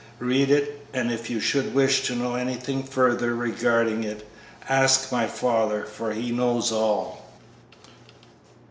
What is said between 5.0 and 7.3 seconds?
my father, for he knows all."